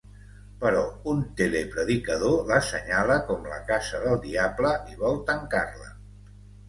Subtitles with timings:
[0.61, 0.79] Però
[1.11, 5.93] un telepredicador la senyala com la casa del Diable i vol tancar-la.